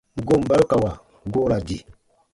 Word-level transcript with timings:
Goon 0.27 0.41
barukawa 0.49 0.91
goo 1.31 1.47
ra 1.49 1.57
di. 1.67 1.77